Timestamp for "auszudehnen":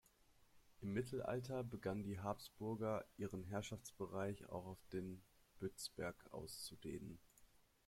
6.31-7.19